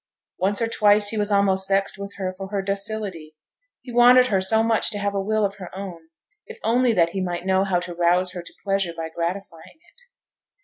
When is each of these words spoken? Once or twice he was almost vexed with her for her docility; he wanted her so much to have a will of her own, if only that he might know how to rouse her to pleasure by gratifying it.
Once 0.39 0.59
or 0.63 0.67
twice 0.67 1.09
he 1.09 1.17
was 1.19 1.29
almost 1.31 1.67
vexed 1.67 1.99
with 1.99 2.15
her 2.15 2.33
for 2.33 2.47
her 2.47 2.63
docility; 2.63 3.35
he 3.81 3.93
wanted 3.93 4.25
her 4.25 4.41
so 4.41 4.63
much 4.63 4.89
to 4.89 4.97
have 4.97 5.13
a 5.13 5.21
will 5.21 5.45
of 5.45 5.57
her 5.57 5.69
own, 5.77 6.09
if 6.47 6.57
only 6.63 6.91
that 6.91 7.11
he 7.11 7.21
might 7.21 7.45
know 7.45 7.63
how 7.63 7.79
to 7.79 7.93
rouse 7.93 8.31
her 8.31 8.41
to 8.41 8.53
pleasure 8.63 8.93
by 8.97 9.09
gratifying 9.13 9.77
it. 9.93 10.01